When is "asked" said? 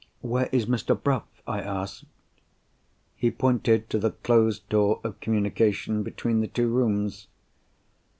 1.61-2.05